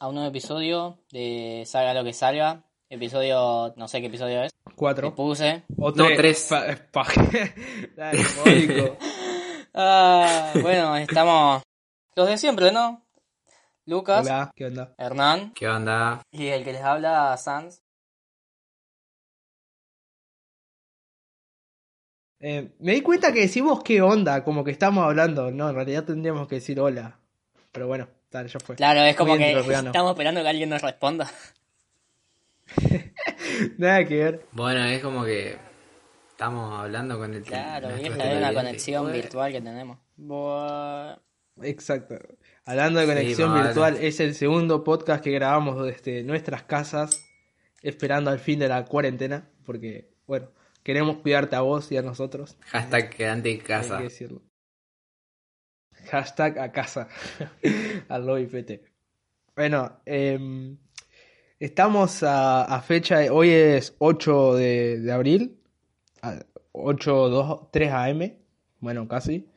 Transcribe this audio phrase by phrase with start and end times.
[0.00, 2.64] a un nuevo episodio de Salga lo que salga.
[2.90, 4.52] Episodio, no sé qué episodio es.
[4.52, 5.14] Que Cuatro.
[5.14, 5.64] puse.
[5.78, 6.48] O No, tres.
[6.48, 6.80] tres.
[6.92, 7.12] Pa- pa-
[7.96, 8.96] Dale, módico.
[9.80, 11.62] Ah, bueno, estamos
[12.16, 13.06] los de siempre, ¿no?
[13.86, 14.94] Lucas, Hola, ¿qué onda?
[14.98, 16.22] Hernán ¿Qué onda?
[16.32, 17.80] y el que les habla, Sans.
[22.40, 25.50] Eh, me di cuenta que decimos qué onda, como que estamos hablando.
[25.52, 27.20] No, en realidad tendríamos que decir hola.
[27.70, 28.76] Pero bueno, dale, ya fue.
[28.76, 31.30] Claro, es como Muy que estamos esperando que alguien nos responda.
[33.78, 34.46] Nada que ver.
[34.52, 35.56] Bueno, es como que
[36.30, 39.98] estamos hablando con el Claro, nuestro vieja, hay una conexión virtual que tenemos.
[40.16, 41.16] Buah.
[41.62, 42.16] Exacto.
[42.64, 43.64] Hablando de Sí, conexión vale.
[43.64, 47.24] virtual, es el segundo podcast que grabamos desde nuestras casas,
[47.82, 50.50] esperando al fin de la cuarentena, porque, bueno,
[50.82, 52.56] queremos cuidarte a vos y a nosotros.
[52.66, 53.96] Hashtag quedante en Hay casa.
[53.98, 54.42] que decirlo.
[56.10, 57.08] Hashtag a casa.
[58.08, 58.82] Al lobby PT.
[59.54, 60.76] Bueno, em,
[61.58, 65.58] estamos a, a fecha, hoy es 8 de, de abril,
[66.22, 66.38] a-
[66.72, 68.36] 8, 2, 3 AM,
[68.80, 69.48] bueno, casi.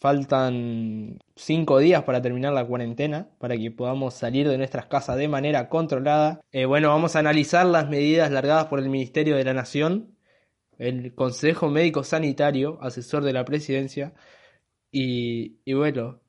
[0.00, 5.26] Faltan 5 días para terminar la cuarentena, para que podamos salir de nuestras casas de
[5.26, 6.40] manera controlada.
[6.52, 10.16] Eh, bueno, vamos a analizar las medidas largadas por el Ministerio de la Nación,
[10.78, 14.12] el Consejo Médico Sanitario, asesor de la presidencia.
[14.90, 16.20] Y, y bueno,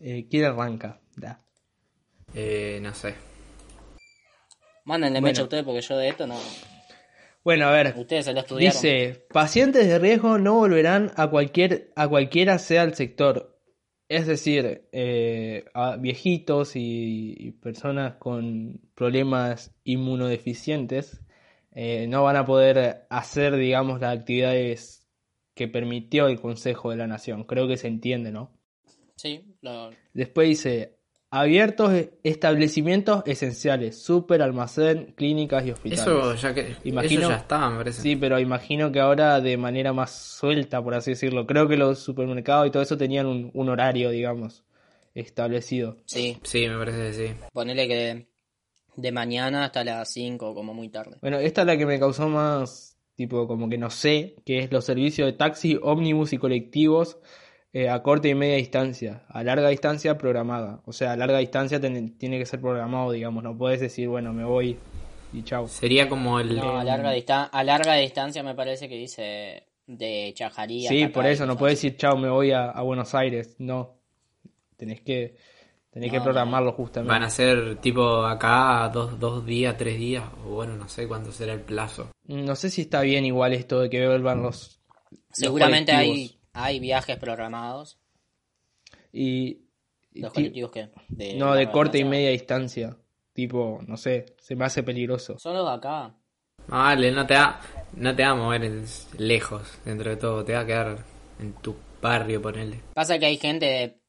[0.00, 1.00] eh, ¿quién arranca?
[1.16, 1.40] Da.
[2.34, 3.14] Eh, no sé.
[4.84, 5.32] Mándenle Bueno.
[5.32, 6.38] mecha a ustedes porque yo de esto no.
[7.42, 8.72] Bueno, a ver, Ustedes se lo estudiaron.
[8.82, 13.56] dice, pacientes de riesgo no volverán a cualquier, a cualquiera sea el sector.
[14.08, 21.20] Es decir, eh, a viejitos y, y personas con problemas inmunodeficientes
[21.72, 25.05] eh, no van a poder hacer, digamos, las actividades
[25.56, 27.42] que permitió el Consejo de la Nación.
[27.44, 28.52] Creo que se entiende, ¿no?
[29.16, 30.98] Sí, lo- Después dice,
[31.30, 36.06] abiertos establecimientos esenciales, super, almacén, clínicas y hospitales.
[36.06, 38.02] Eso ya que Imagino- eso ya está, me parece.
[38.02, 41.46] Sí, pero imagino que ahora de manera más suelta, por así decirlo.
[41.46, 44.62] Creo que los supermercados y todo eso tenían un, un horario, digamos,
[45.14, 45.96] establecido.
[46.04, 47.34] sí, Sí, me parece que sí.
[47.52, 48.26] ponele que de,
[48.96, 51.16] de mañana hasta las 5 como muy tarde.
[51.22, 54.70] Bueno, esta es la que me causó más, tipo, como que no sé, que es
[54.72, 57.18] los servicios de taxi, ómnibus y colectivos
[57.72, 60.80] eh, a corta y media distancia, a larga distancia programada.
[60.86, 64.32] O sea, a larga distancia ten- tiene que ser programado, digamos, no puedes decir, bueno,
[64.32, 64.78] me voy
[65.32, 65.66] y chau.
[65.68, 70.32] Sería como el No, a larga, distan a larga distancia me parece que dice de
[70.34, 70.86] Chajarí.
[70.86, 73.56] Sí, por eso, no puedes decir chao, me voy a, a Buenos Aires.
[73.58, 73.96] No.
[74.76, 75.36] Tenés que,
[75.96, 77.10] tenés que No, programarlo justamente.
[77.10, 81.32] van a ser tipo acá dos, dos días, tres días, o bueno, no sé cuánto
[81.32, 82.10] será el plazo.
[82.24, 84.78] No sé si está bien igual esto de que vuelvan los.
[85.10, 87.98] los Seguramente hay, hay viajes programados.
[89.10, 89.62] Y.
[90.12, 90.90] Los ti- colectivos que.
[91.08, 92.96] De no, de corta y media distancia.
[93.32, 95.38] Tipo, no sé, se me hace peligroso.
[95.38, 96.14] Son los de acá.
[96.68, 97.58] No, vale, no te va,
[97.94, 98.82] no te va a mover
[99.18, 100.98] lejos dentro de todo, te va a quedar
[101.38, 102.80] en tu barrio, ponele.
[102.94, 104.00] Pasa que hay gente de,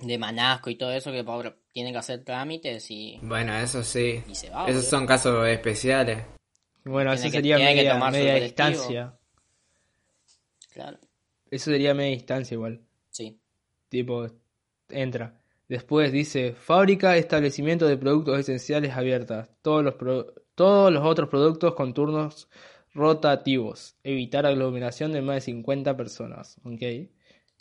[0.00, 4.22] de Manasco y todo eso que pobre, tiene que hacer trámites y, Bueno, eso sí.
[4.28, 4.66] y se va.
[4.68, 6.24] Esos son casos especiales.
[6.84, 9.14] Bueno, Tiene eso que- sería tiene que media, tomar media distancia.
[10.72, 10.98] Claro,
[11.50, 12.80] Eso sería media distancia igual.
[13.10, 13.38] sí.
[13.88, 14.28] Tipo,
[14.88, 15.34] entra.
[15.68, 19.50] Después dice, fábrica, establecimiento de productos esenciales abiertas.
[19.62, 22.48] Todos los, pro- todos los otros productos con turnos
[22.94, 23.96] rotativos.
[24.04, 26.56] Evitar aglomeración de más de 50 personas.
[26.64, 26.82] ¿Ok?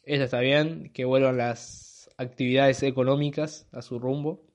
[0.04, 0.92] Eso está bien.
[0.94, 1.89] Que vuelvan las
[2.20, 4.46] actividades económicas a su rumbo.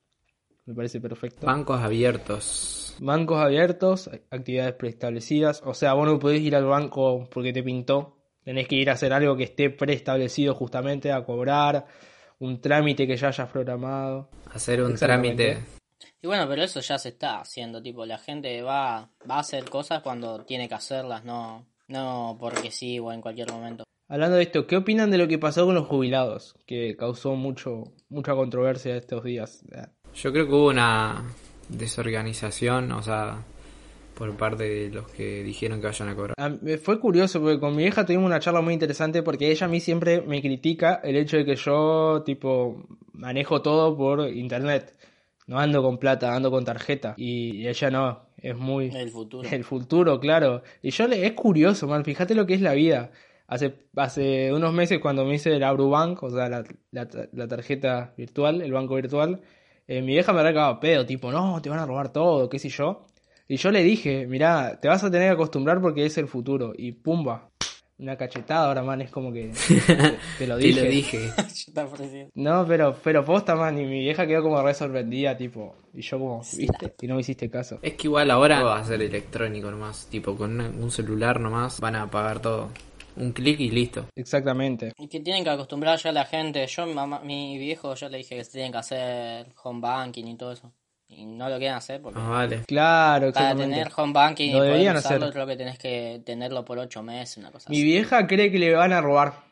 [0.67, 1.47] Me parece perfecto.
[1.47, 2.97] Bancos abiertos.
[3.01, 5.63] Bancos abiertos, actividades preestablecidas.
[5.65, 8.19] O sea, vos no podés ir al banco porque te pintó.
[8.45, 11.87] Tenés que ir a hacer algo que esté preestablecido justamente, a cobrar,
[12.39, 14.29] un trámite que ya hayas programado.
[14.53, 15.59] Hacer un trámite.
[16.21, 19.69] Y bueno, pero eso ya se está haciendo, tipo, la gente va, va a hacer
[19.69, 23.85] cosas cuando tiene que hacerlas, no, no porque sí o en cualquier momento.
[24.15, 26.55] Hablando de esto, ¿qué opinan de lo que pasó con los jubilados?
[26.67, 29.65] Que causó mucho, mucha controversia estos días.
[30.15, 31.25] Yo creo que hubo una
[31.69, 33.43] desorganización, o sea,
[34.17, 36.37] por parte de los que dijeron que vayan a cobrar.
[36.81, 39.81] Fue curioso porque con mi vieja tuvimos una charla muy interesante porque ella a mí
[39.81, 44.95] siempre me critica el hecho de que yo tipo manejo todo por internet.
[45.49, 47.15] no ando con plata, ando con tarjeta.
[47.17, 48.95] Y, y ella no, es muy...
[48.95, 49.49] El futuro.
[49.51, 50.63] El futuro, claro.
[50.83, 53.11] Y yo le, es curioso, man, fíjate lo que es la vida.
[53.47, 58.15] Hace, hace unos meses cuando me hice el Abrubank, o sea, la, la, la tarjeta
[58.17, 59.43] virtual, el banco virtual,
[59.87, 62.59] eh, mi vieja me había cagado pedo, tipo, no, te van a robar todo, qué
[62.59, 63.07] sé yo.
[63.47, 66.73] Y yo le dije, mirá, te vas a tener que acostumbrar porque es el futuro.
[66.77, 67.51] Y pumba,
[67.99, 69.53] una cachetada ahora, man, es como que
[69.87, 70.83] te, te lo Te dije.
[70.83, 71.31] lo dije.
[71.75, 72.31] Te.
[72.35, 76.19] No, pero, pero posta, man, y mi vieja quedó como re sorprendida, tipo, y yo
[76.19, 76.95] como, ¿viste?
[77.03, 77.79] Y no me hiciste caso.
[77.83, 80.07] Es que igual ahora va a ser electrónico nomás.
[80.07, 82.71] Tipo, con un celular nomás van a pagar todo.
[83.17, 84.07] Un clic y listo.
[84.17, 84.93] Exactamente.
[84.99, 86.67] Y que tienen que acostumbrar ya a la gente.
[86.67, 90.25] Yo, mi mamá, mi viejo, yo le dije que se tienen que hacer home banking
[90.27, 90.73] y todo eso.
[91.09, 92.63] Y no lo quieren hacer porque Ah, vale.
[92.67, 95.33] Claro, para tener home banking Lo y poder deberían usarlo, hacer.
[95.35, 97.85] creo que tenés que tenerlo por ocho meses, una cosa Mi así.
[97.85, 99.45] vieja cree que le van a robar.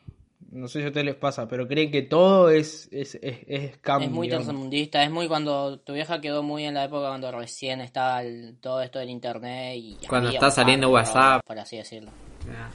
[0.51, 3.75] No sé si a ustedes les pasa, pero creen que todo es, es, es, es
[3.75, 7.31] scam, Es muy tercermundista, es muy cuando tu vieja quedó muy en la época cuando
[7.31, 11.43] recién estaba el- todo esto del internet y Cuando está saliendo WhatsApp.
[11.45, 12.11] por así decirlo.
[12.51, 12.69] Ah,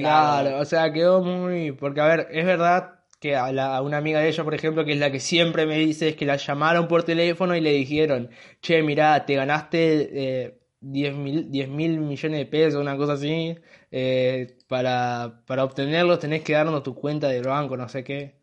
[0.00, 1.72] Claro, o sea, quedó muy...
[1.72, 4.84] Porque, a ver, es verdad que a, la- a una amiga de ella, por ejemplo,
[4.84, 7.72] que es la que siempre me dice, es que la llamaron por teléfono y le
[7.72, 8.30] dijeron,
[8.62, 10.08] che, mirá, te ganaste
[10.44, 13.56] eh, 10 mil 10 mil millones de pesos, una cosa así,
[13.90, 18.36] eh, para, para obtenerlos tenés que darnos tu cuenta del banco, no sé qué.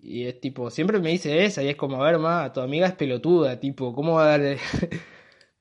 [0.00, 2.86] Y es tipo, siempre me dice esa y es como, a ver, ma, tu amiga
[2.88, 4.58] es pelotuda, tipo, ¿cómo va a dar...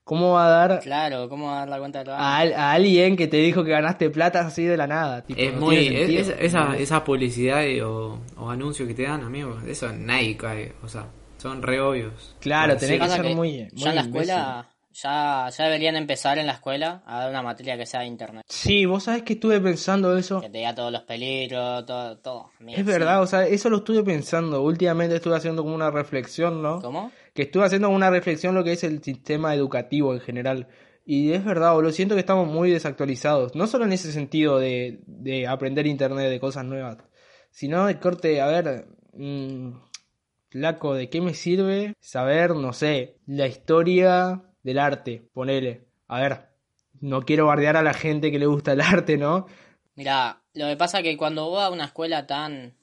[0.04, 2.16] ¿Cómo va a dar Claro, ¿cómo dar la cuenta de todo?
[2.16, 5.22] a, al- a alguien que te dijo que ganaste plata así de la nada?
[5.24, 5.78] Tipo, Es no muy.
[5.78, 9.58] es- es- esa, esa publicidad o, o anuncios que te dan, amigo.
[9.66, 10.74] Eso nadie cae.
[10.84, 11.06] O sea,
[11.38, 12.36] son re obvios.
[12.42, 14.30] Claro, tenés que ser que muy- muy ya en la imbécil.
[14.30, 18.06] escuela ya, ya deberían empezar en la escuela a dar una materia que sea de
[18.06, 18.44] internet.
[18.48, 20.40] Sí, vos sabés que estuve pensando eso.
[20.42, 22.50] Que te diga todos los peligros, todo, todo.
[22.60, 22.92] Mira, Es sí.
[22.92, 24.62] verdad, o sea, eso lo estuve pensando.
[24.62, 26.80] Últimamente estuve haciendo como una reflexión, ¿no?
[26.82, 27.12] ¿Cómo?
[27.34, 30.68] Que estuve haciendo una reflexión lo que es el sistema educativo en general.
[31.06, 33.56] Y es verdad, lo siento que estamos muy desactualizados.
[33.56, 36.98] No solo en ese sentido de, de aprender internet, de cosas nuevas.
[37.52, 39.72] Sino de corte, a ver, mm,
[40.50, 45.30] flaco, ¿de qué me sirve saber, no sé, la historia del arte?
[45.34, 45.88] Ponele.
[46.08, 46.50] A ver,
[47.02, 49.48] no quiero bardear a la gente que le gusta el arte, ¿no?
[49.96, 52.76] Mira, lo que pasa que cuando vos a una escuela tan...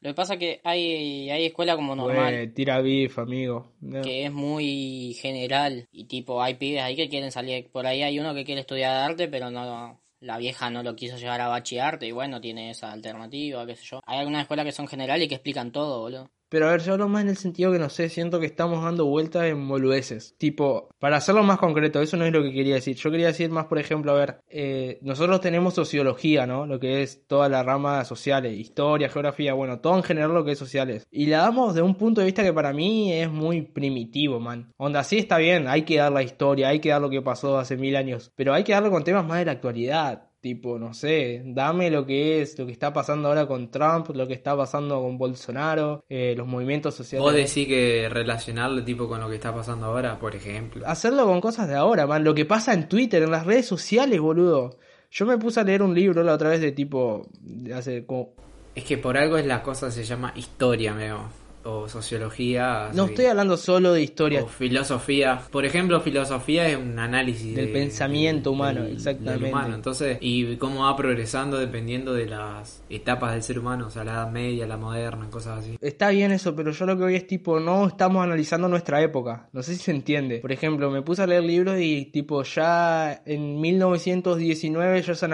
[0.00, 3.72] Lo que pasa que hay, hay escuela como normal, Güey, tira beef, amigo.
[3.80, 4.00] No.
[4.00, 8.18] que es muy general, y tipo, hay pibes ahí que quieren salir, por ahí hay
[8.18, 12.06] uno que quiere estudiar arte, pero no, la vieja no lo quiso llevar a bachiarte,
[12.06, 14.00] y bueno, tiene esa alternativa, qué sé yo.
[14.06, 16.30] Hay algunas escuelas que son generales y que explican todo, boludo.
[16.50, 18.82] Pero a ver, yo hablo más en el sentido que no sé, siento que estamos
[18.82, 20.34] dando vueltas en boludeces.
[20.36, 22.96] Tipo, para hacerlo más concreto, eso no es lo que quería decir.
[22.96, 26.66] Yo quería decir más, por ejemplo, a ver, eh, nosotros tenemos sociología, ¿no?
[26.66, 30.52] Lo que es toda la rama sociales, historia, geografía, bueno, todo en general lo que
[30.52, 31.06] es sociales.
[31.10, 34.72] Y la damos de un punto de vista que para mí es muy primitivo, man.
[34.76, 37.58] Onda, sí está bien, hay que dar la historia, hay que dar lo que pasó
[37.58, 40.29] hace mil años, pero hay que darlo con temas más de la actualidad.
[40.40, 44.26] Tipo, no sé, dame lo que es, lo que está pasando ahora con Trump, lo
[44.26, 47.22] que está pasando con Bolsonaro, eh, los movimientos sociales.
[47.22, 50.86] Vos decís que relacionarlo tipo con lo que está pasando ahora, por ejemplo.
[50.86, 52.24] Hacerlo con cosas de ahora, man.
[52.24, 54.78] Lo que pasa en Twitter, en las redes sociales, boludo.
[55.10, 57.28] Yo me puse a leer un libro la otra vez de tipo,
[57.74, 58.32] hace como...
[58.74, 61.28] Es que por algo es la cosa se llama historia, meo.
[61.62, 62.90] O sociología.
[62.94, 63.12] No así.
[63.12, 65.40] estoy hablando solo de historia, O filosofía.
[65.50, 69.44] Por ejemplo, filosofía es un análisis Del de- pensamiento humano, del- exactamente.
[69.44, 69.74] del humano.
[69.74, 74.12] Entonces, y cómo va progresando dependiendo de las etapas del ser humano, o sea, la
[74.12, 75.76] edad media, la moderna, cosas así.
[75.80, 79.48] Está bien eso, pero yo lo que hoy es tipo, no estamos analizando nuestra época.
[79.52, 80.38] No sé si se entiende.
[80.38, 85.26] Por ejemplo, me puse a leer libros y tipo, ya en 1919 yo se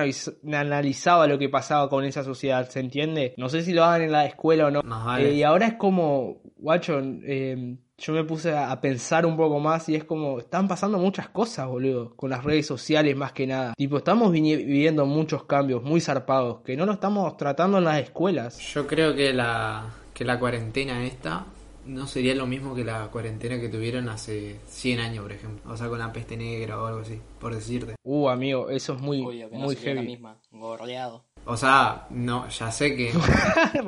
[0.52, 3.34] analizaba lo que pasaba con esa sociedad, ¿se entiende?
[3.36, 4.82] No sé si lo hagan en la escuela o no.
[4.82, 5.30] Más vale.
[5.30, 6.15] Eh, y ahora es como,
[6.56, 10.98] guacho, eh, yo me puse a pensar un poco más y es como, están pasando
[10.98, 13.72] muchas cosas, boludo, con las redes sociales más que nada.
[13.76, 18.58] Tipo, estamos viviendo muchos cambios muy zarpados que no lo estamos tratando en las escuelas.
[18.74, 21.46] Yo creo que la, que la cuarentena esta
[21.86, 25.72] no sería lo mismo que la cuarentena que tuvieron hace 100 años, por ejemplo.
[25.72, 27.94] O sea, con la peste negra o algo así, por decirte.
[28.02, 30.12] Uh, amigo, eso es muy, Obvio que no muy sería la heavy.
[30.12, 31.24] misma, gorreado.
[31.48, 33.12] O sea, no, ya sé que...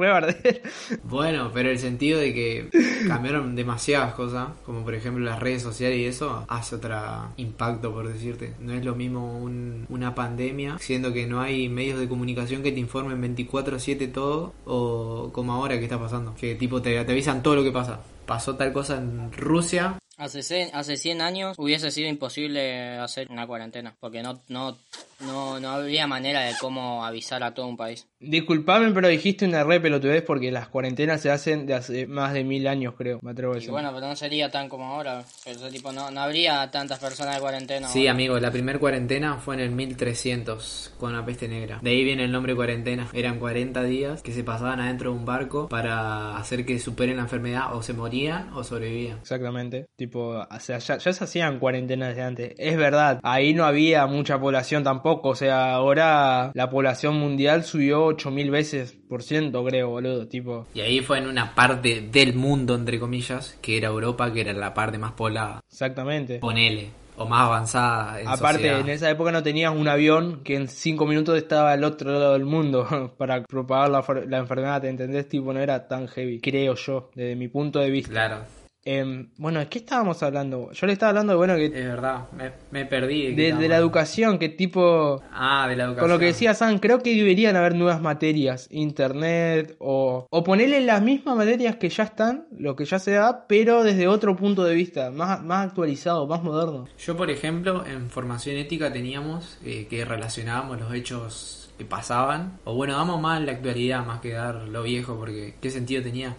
[1.04, 2.68] Bueno, pero el sentido de que
[3.06, 6.96] cambiaron demasiadas cosas, como por ejemplo las redes sociales y eso, hace otro
[7.36, 8.54] impacto, por decirte.
[8.60, 12.72] No es lo mismo un- una pandemia, siendo que no hay medios de comunicación que
[12.72, 17.42] te informen 24/7 todo, o como ahora que está pasando, que tipo te, te avisan
[17.42, 18.00] todo lo que pasa.
[18.26, 23.46] Pasó tal cosa en Rusia, Hace, cien- hace 100 años hubiese sido imposible hacer una
[23.46, 24.76] cuarentena, porque no, no
[25.20, 28.06] no, no habría manera de cómo avisar a todo un país.
[28.20, 32.42] Disculpame, pero dijiste una re pelotudez porque las cuarentenas se hacen de hace más de
[32.44, 33.18] mil años, creo.
[33.22, 33.70] Me atrevo a Y decir.
[33.70, 35.24] bueno, pero no sería tan como ahora.
[35.44, 37.88] Pero, tipo, no, no habría tantas personas de cuarentena.
[37.88, 38.10] Sí, ahora.
[38.12, 41.78] amigo, la primera cuarentena fue en el 1300 con la peste negra.
[41.82, 43.08] De ahí viene el nombre cuarentena.
[43.12, 47.22] Eran 40 días que se pasaban adentro de un barco para hacer que superen la
[47.22, 49.18] enfermedad o se morían o sobrevivían.
[49.18, 49.86] Exactamente.
[49.96, 52.54] Tipo, o sea, ya, ya se hacían cuarentenas de antes.
[52.58, 55.07] Es verdad, ahí no había mucha población tampoco.
[55.22, 60.26] O sea, ahora la población mundial subió 8000 veces por ciento, creo, boludo.
[60.28, 64.40] Tipo, Y ahí fue en una parte del mundo, entre comillas, que era Europa, que
[64.42, 65.60] era la parte más poblada.
[65.68, 66.38] exactamente.
[66.38, 68.20] Ponele, o más avanzada.
[68.20, 68.80] En Aparte, sociedad.
[68.80, 72.32] en esa época no tenías un avión que en 5 minutos estaba al otro lado
[72.34, 75.28] del mundo para propagar la, la enfermedad, ¿te entendés?
[75.28, 78.10] Tipo, no era tan heavy, creo yo, desde mi punto de vista.
[78.10, 78.36] Claro,
[78.84, 80.72] Em, bueno, ¿de qué estábamos hablando?
[80.72, 83.34] Yo le estaba hablando de, bueno, que es verdad, me, me perdí.
[83.34, 85.22] de, la educación, que tipo...
[85.32, 86.04] Ah, de la educación.
[86.04, 90.80] Con lo que decía San, creo que deberían haber nuevas materias, internet o, o ponerle
[90.80, 94.64] las mismas materias que ya están, lo que ya se da, pero desde otro punto
[94.64, 96.86] de vista, más, más actualizado, más moderno.
[96.98, 102.58] Yo, por ejemplo, en formación ética teníamos eh, que relacionábamos los hechos que pasaban.
[102.64, 106.36] O bueno, damos más la actualidad más que dar lo viejo, porque ¿qué sentido tenía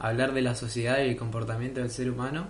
[0.00, 2.48] hablar de la sociedad y el comportamiento del ser humano,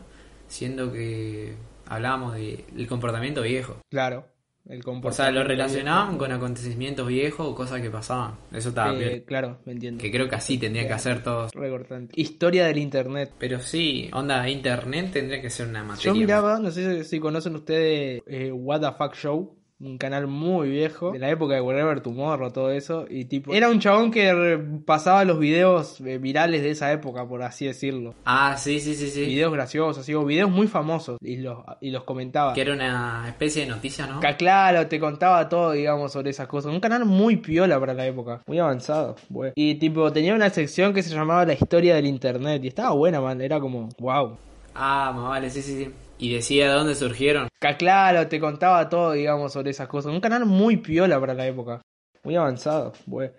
[0.48, 1.54] siendo que
[1.86, 3.76] hablábamos del comportamiento viejo?
[3.90, 4.26] Claro,
[4.68, 5.42] el O sea, lo comportamiento.
[5.44, 8.34] relacionaban con acontecimientos viejos o cosas que pasaban.
[8.52, 9.24] Eso estaba Eh, bien.
[9.26, 10.00] claro, me entiendo.
[10.00, 11.52] Que creo que así tendrían que hacer todos.
[11.54, 12.12] Recortante.
[12.20, 13.32] Historia del internet.
[13.38, 16.04] Pero sí, onda, internet tendría que ser una materia.
[16.12, 20.26] Yo miraba, no sé si, si conocen ustedes eh, What the Fuck Show, un canal
[20.26, 24.10] muy viejo, de la época de Wherever Tomorrow, todo eso, y tipo, era un chabón
[24.10, 28.14] que pasaba los videos eh, virales de esa época, por así decirlo.
[28.26, 29.24] Ah, sí, sí, sí, sí.
[29.24, 32.52] Videos graciosos, digo, videos muy famosos, y los, y los comentaba.
[32.52, 34.20] Que era una especie de noticia, ¿no?
[34.20, 36.72] Ca- Claro, te contaba todo, digamos, sobre esas cosas.
[36.72, 39.16] Un canal muy piola para la época, muy avanzado.
[39.30, 39.52] bueno.
[39.56, 43.20] Y tipo, tenía una sección que se llamaba La historia del internet, y estaba buena,
[43.20, 44.36] man, era como, wow.
[44.74, 45.90] Ah, más vale, sí, sí, sí.
[46.20, 47.48] Y decía de dónde surgieron.
[47.78, 50.12] Claro, te contaba todo, digamos, sobre esas cosas.
[50.12, 51.80] Un canal muy piola para la época.
[52.22, 53.30] Muy avanzado, güey.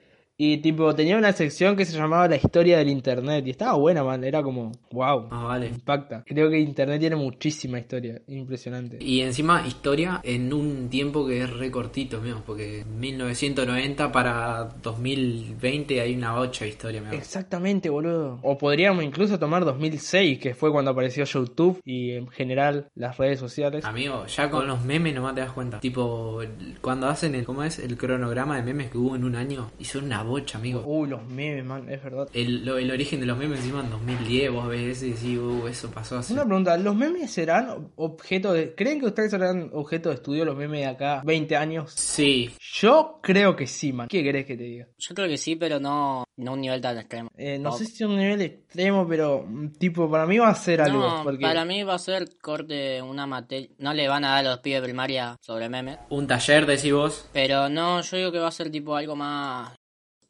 [0.43, 3.45] Y tipo, tenía una sección que se llamaba La historia del internet.
[3.45, 4.24] Y estaba buena, man.
[4.24, 5.27] Era como, wow.
[5.29, 5.67] Más vale.
[5.67, 6.24] Impacta.
[6.25, 8.19] Creo que internet tiene muchísima historia.
[8.27, 8.98] Impresionante.
[9.00, 16.01] Y encima historia en un tiempo que es re cortito, mío, porque 1990 para 2020
[16.01, 17.12] hay una bocha de historia, mío.
[17.12, 18.39] Exactamente, boludo.
[18.41, 23.39] O podríamos incluso tomar 2006, que fue cuando apareció YouTube y en general las redes
[23.39, 23.86] sociales.
[23.86, 25.79] Amigo, ya con los memes nomás te das cuenta.
[25.79, 26.39] Tipo,
[26.81, 27.77] cuando hacen el, ¿cómo es?
[27.77, 30.83] El cronograma de memes que hubo en un año, y son una bocha, amigo.
[30.85, 32.27] Uy, los memes, man, es verdad.
[32.33, 35.38] El, lo- el origen de los memes encima en 2010, vos ves eso y decís,
[35.38, 36.33] uh, eso pasó así.
[36.33, 38.73] Una pregunta, ¿los memes serán objeto de...
[38.75, 41.91] ¿Creen que ustedes serán objeto de estudio los memes de acá 20 años?
[41.91, 44.07] Sí, Yo creo que sí, man.
[44.07, 44.88] ¿Qué querés que te diga?
[44.97, 47.29] Yo creo que sí, pero no, no un nivel tan extremo.
[47.38, 50.81] Eh, no sé si un nivel extremo, pero mm, tipo, para mí va a ser
[50.81, 51.00] algo.
[51.00, 51.41] No, porque...
[51.41, 53.69] para mí va a ser corte una materia.
[53.77, 55.97] No le van a dar a los pibes de primaria sobre memes.
[56.09, 57.27] un taller, decís vos.
[57.33, 59.73] Pero no, yo digo que va a ser tipo algo más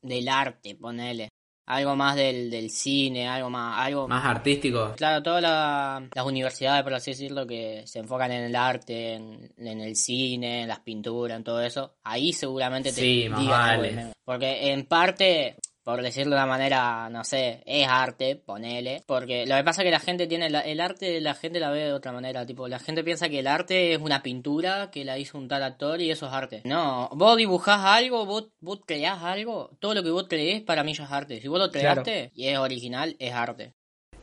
[0.01, 1.29] del arte, ponele.
[1.67, 3.79] Algo más del, del cine, algo más.
[3.79, 4.93] Algo Más artístico.
[4.97, 9.53] Claro, todas la- las universidades, por así decirlo, que se enfocan en el arte, en,
[9.57, 14.11] en el cine, en las pinturas, en todo eso, ahí seguramente te Sí, más vale.
[14.25, 19.03] Porque en parte, por decirlo de una manera, no sé, es arte, ponele.
[19.07, 21.71] Porque lo que pasa es que la gente tiene, la- el arte la gente la
[21.71, 22.45] ve de otra manera.
[22.45, 25.63] Tipo, la gente piensa que el arte es una pintura que la hizo un tal
[25.63, 26.61] actor y eso es arte.
[26.65, 30.93] No, vos dibujás algo, vos, vos creás algo, todo lo que vos creés para mí
[30.93, 31.41] ya es arte.
[31.41, 32.03] Si vos lo Claro.
[32.03, 33.73] creaste y es original, es arte.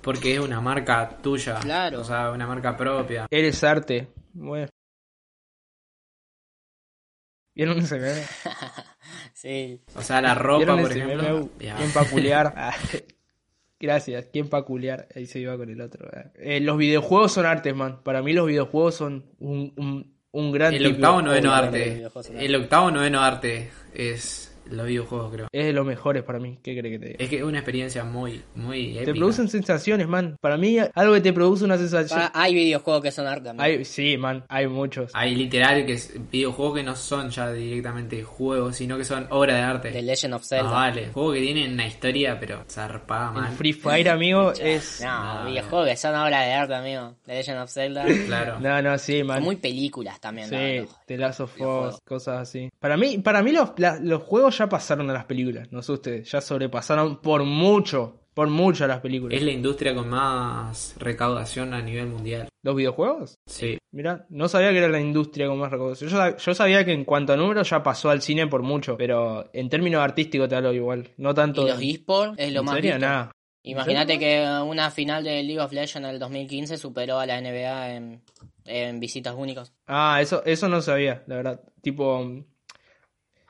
[0.00, 1.56] Porque es una marca tuya.
[1.60, 2.00] Claro.
[2.00, 3.26] O sea, una marca propia.
[3.30, 4.08] Eres arte.
[4.32, 4.68] Bueno.
[7.58, 8.22] ¿Vieron ese meme?
[9.34, 9.80] Sí.
[9.96, 11.22] O sea, la ropa, ¿Vieron por ese ejemplo.
[11.34, 11.48] meme?
[11.58, 11.76] Ya.
[11.76, 12.54] ¿Quién peculiar?
[12.56, 12.74] Ah,
[13.80, 15.06] Gracias, ¿quién peculiar?
[15.14, 16.08] Ahí se iba con el otro.
[16.12, 16.30] eh.
[16.36, 18.00] Eh, los videojuegos son artes, man.
[18.02, 22.04] Para mí los videojuegos son un, un, un gran El octavo noveno arte.
[22.36, 25.48] El octavo noveno arte es los videojuegos, creo.
[25.52, 26.58] Es de los mejores para mí.
[26.62, 27.24] ¿Qué crees que te diga?
[27.24, 29.04] Es que es una experiencia muy, muy épica.
[29.06, 30.36] Te producen sensaciones, man.
[30.40, 32.20] Para mí, algo que te produce una sensación.
[32.22, 33.64] Ah, hay videojuegos que son arte también.
[33.78, 35.10] Hay- sí, man, hay muchos.
[35.14, 39.56] Hay literal que es videojuegos que no son ya directamente juegos, sino que son obras
[39.56, 39.90] de arte.
[39.90, 40.70] The Legend of Ah, Zelda.
[40.70, 41.08] vale.
[41.12, 43.52] Juegos que tienen una historia, pero zarpada, El man.
[43.52, 45.00] Free Fire, amigo, es.
[45.02, 47.14] No, No, videojuegos que son obras de arte, amigo.
[47.26, 48.04] The Legend of Zelda.
[48.26, 48.60] Claro.
[48.60, 49.36] No, no, sí, man.
[49.38, 50.48] Son muy películas también.
[50.48, 50.88] Sí, ¿no?
[51.06, 52.68] The Last of Us, cosas así.
[52.78, 55.92] Para mí, para mí los, la- los juegos ya pasaron a las películas, no sé
[55.92, 59.36] ustedes, ya sobrepasaron por mucho, Por mucho las películas.
[59.36, 62.48] Es la industria con más recaudación a nivel mundial.
[62.62, 63.34] ¿Los videojuegos?
[63.46, 63.78] Sí.
[63.90, 66.08] Mira, no sabía que era la industria con más recaudación.
[66.10, 68.96] Yo, sab- yo sabía que en cuanto a números ya pasó al cine por mucho,
[68.96, 71.08] pero en términos artísticos te hablo igual.
[71.16, 71.64] No tanto.
[71.66, 72.92] Y los esports es lo ¿En más serio?
[72.92, 73.06] visto.
[73.06, 73.32] Nada.
[73.64, 77.40] Imagínate ¿En que una final de League of Legends en el 2015 superó a la
[77.40, 78.22] NBA en,
[78.66, 79.72] en visitas únicas.
[79.88, 81.60] Ah, eso, eso no sabía, la verdad.
[81.82, 82.24] Tipo,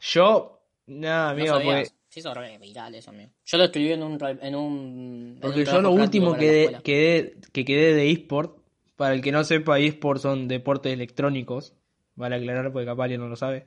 [0.00, 0.57] yo,
[0.88, 3.30] nada, amigo, no porque, Se hizo re viral eso, amigo.
[3.44, 4.18] Yo lo escribí en un...
[4.42, 6.82] En un en porque un yo lo último que, de- escuela.
[6.82, 8.58] quedé, que quedé de eSport,
[8.96, 11.74] para el que no sepa, eSport son deportes electrónicos,
[12.16, 13.66] vale aclarar porque capaz alguien no lo sabe,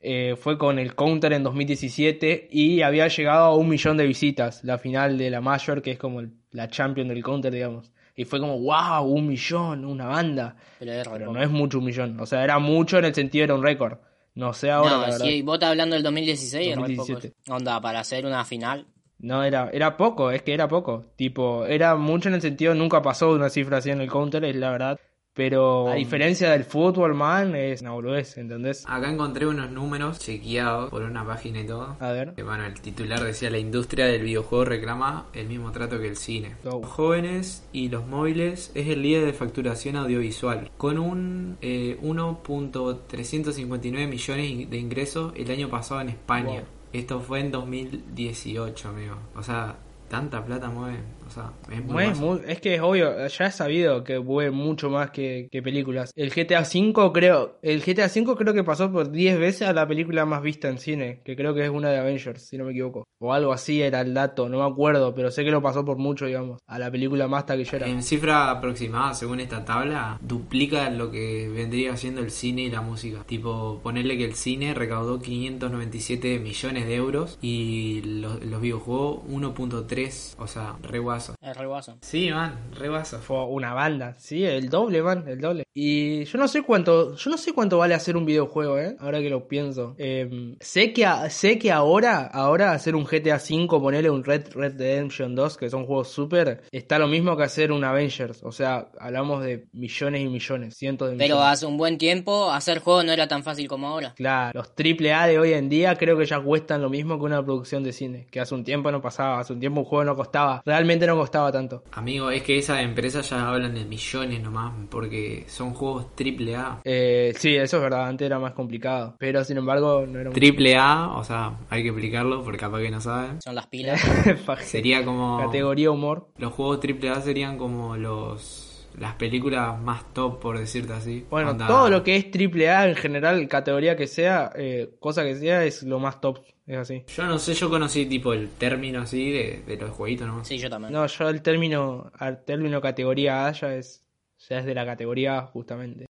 [0.00, 4.64] eh, fue con el Counter en 2017 y había llegado a un millón de visitas,
[4.64, 7.92] la final de la Major, que es como el- la champion del Counter, digamos.
[8.16, 10.56] Y fue como, wow, un millón, una banda.
[10.78, 12.18] Pero Pero no es mucho un millón.
[12.20, 13.98] O sea, era mucho en el sentido era un récord.
[14.34, 17.36] No sé ahora, no, la si vos estás hablando del 2016, es re poco 2017.
[17.44, 17.54] eso.
[17.54, 18.86] Onda, para hacer una final.
[19.18, 21.04] No, era, era poco, es que era poco.
[21.16, 24.56] Tipo, era mucho en el sentido, nunca pasó una cifra así en el counter, es
[24.56, 25.00] la verdad.
[25.34, 28.84] Pero a diferencia del fútbol, man, es una boludez, ¿entendés?
[28.86, 31.96] Acá encontré unos números chequeados por una página y todo.
[32.00, 32.34] A ver.
[32.34, 36.16] Que, Bueno, el titular decía la industria del videojuego reclama el mismo trato que el
[36.16, 36.56] cine.
[36.62, 36.80] Go.
[36.82, 44.08] Los jóvenes y los móviles es el líder de facturación audiovisual, con un eh, 1.359
[44.08, 46.60] millones de ingresos el año pasado en España.
[46.60, 46.66] Wow.
[46.92, 49.16] Esto fue en 2018, amigo.
[49.34, 49.76] O sea,
[50.08, 50.98] tanta plata mueve.
[51.32, 55.62] Sea, es muy que es obvio, ya es sabido que mueve mucho más que, que
[55.62, 56.12] películas.
[56.14, 59.86] El GTA V creo, el GTA V creo que pasó por 10 veces a la
[59.86, 62.72] película más vista en cine, que creo que es una de Avengers, si no me
[62.72, 63.06] equivoco.
[63.18, 65.96] O algo así era el dato, no me acuerdo, pero sé que lo pasó por
[65.96, 67.86] mucho, digamos, a la película más taquillera.
[67.86, 72.80] En cifra aproximada, según esta tabla, duplica lo que vendría siendo el cine y la
[72.80, 73.24] música.
[73.26, 80.34] Tipo, ponerle que el cine recaudó 597 millones de euros y los, los videojuegos 1.3,
[80.38, 80.98] o sea, re
[81.30, 81.34] guaso.
[81.40, 81.98] Es re guaso.
[82.00, 83.18] Sí, man, re guaso.
[83.18, 85.64] Fue una banda, sí, el doble, man, el doble.
[85.74, 89.20] Y yo no sé cuánto, yo no sé cuánto vale hacer un videojuego, eh, ahora
[89.20, 89.94] que lo pienso.
[89.98, 94.52] Eh, sé que a- sé que ahora, ahora hacer un GTA V, ponerle un Red
[94.54, 98.52] Red Redemption 2, que son juegos super, está lo mismo que hacer un Avengers, o
[98.52, 101.52] sea, hablamos de millones y millones, cientos de Pero millones.
[101.52, 104.12] hace un buen tiempo hacer juegos no era tan fácil como ahora.
[104.14, 107.24] Claro, los triple A de hoy en día creo que ya cuestan lo mismo que
[107.24, 110.04] una producción de cine, que hace un tiempo no pasaba, hace un tiempo un juego
[110.04, 111.84] no costaba, realmente no costaba tanto.
[111.92, 116.80] Amigo, es que esas empresas ya hablan de millones nomás, porque son juegos triple A.
[116.84, 120.34] Eh, sí, eso es verdad, antes era más complicado, pero sin embargo no era un
[120.34, 123.40] Triple A, o sea, hay que explicarlo porque capaz que no saben.
[123.42, 124.00] Son las pilas.
[124.62, 125.38] Sería como...
[125.38, 126.28] Categoría humor.
[126.38, 128.68] Los juegos triple A serían como los...
[128.98, 131.24] Las películas más top, por decirte así.
[131.30, 135.24] Bueno, Onda- todo lo que es triple A en general, categoría que sea, eh, cosa
[135.24, 136.40] que sea, es lo más top.
[136.66, 137.04] Es así.
[137.16, 140.44] Yo no sé, yo conocí tipo el término así de, de los jueguitos, ¿no?
[140.44, 140.92] Sí, yo también.
[140.92, 144.04] No, yo el término, al término categoría A ya es,
[144.48, 146.06] ya es de la categoría A, justamente.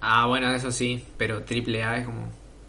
[0.00, 2.28] Ah, bueno, eso sí, pero triple A es como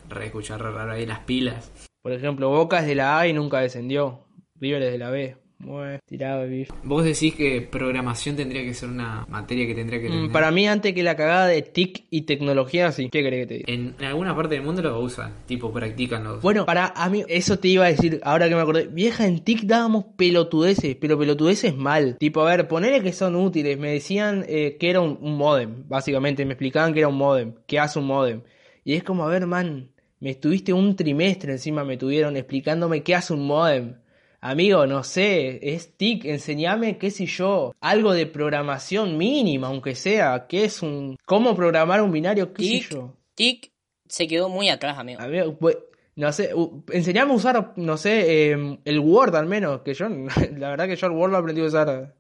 [0.10, 1.72] re escuchar re raro ahí las pilas.
[2.02, 4.26] Por ejemplo, Boca es de la A y nunca descendió.
[4.60, 5.38] River es de la B.
[5.64, 6.74] Bueno, tirado bife.
[6.84, 10.30] Vos decís que programación tendría que ser una materia que tendría que tener.
[10.30, 13.10] Mm, Para mí, antes que la cagada de TIC y tecnología, sí.
[13.12, 13.66] ¿Qué querés que te diga?
[13.74, 16.42] En, en alguna parte del mundo lo usan, tipo practican los.
[16.42, 18.88] Bueno, para a mí, eso te iba a decir, ahora que me acordé.
[18.88, 22.18] Vieja, en TIC dábamos pelotudeces, pero pelotudeces mal.
[22.18, 23.78] Tipo, a ver, ponele que son útiles.
[23.78, 26.44] Me decían eh, que era un, un modem, básicamente.
[26.46, 28.42] Me explicaban que era un modem, que hace un modem.
[28.84, 33.16] Y es como, a ver, man, me estuviste un trimestre encima, me tuvieron explicándome qué
[33.16, 33.96] hace un modem.
[34.44, 40.48] Amigo, no sé, es TIC, enseñame, qué sé yo, algo de programación mínima, aunque sea,
[40.50, 41.16] qué es un...
[41.26, 42.52] ¿Cómo programar un binario?
[42.52, 43.14] ¿Qué TIC, sé yo?
[43.36, 43.72] TIC
[44.08, 45.22] se quedó muy atrás, amigo.
[45.22, 45.78] Amigo, pues,
[46.16, 46.50] no sé,
[46.92, 50.10] enseñame a usar, no sé, eh, el Word al menos, que yo,
[50.58, 52.16] la verdad que yo el Word lo aprendí a usar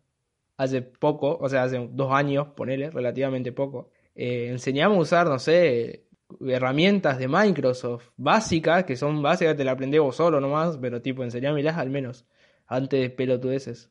[0.57, 3.89] hace poco, o sea, hace dos años, ponele, relativamente poco.
[4.13, 6.03] Eh, enseñame a usar, no sé,
[6.47, 11.23] herramientas de Microsoft básicas, que son básicas, te la aprendí vos solo nomás, pero tipo,
[11.23, 12.25] enseñámelas al menos,
[12.67, 13.89] antes de pelotudeces.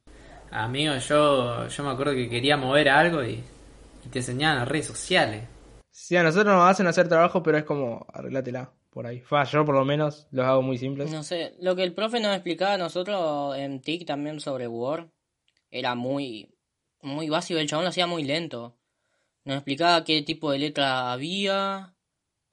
[0.51, 3.43] Amigo, yo, yo me acuerdo que quería mover algo y,
[4.05, 5.45] y te enseñaban las redes sociales.
[5.91, 9.21] Sí, a nosotros nos hacen hacer trabajo, pero es como, arreglátela, por ahí.
[9.21, 11.11] Fa, yo por lo menos los hago muy simples.
[11.11, 15.09] No sé, lo que el profe nos explicaba a nosotros en TIC también sobre Word
[15.71, 16.55] era muy,
[17.03, 18.77] muy básico, el chabón lo hacía muy lento.
[19.45, 21.95] Nos explicaba qué tipo de letra había,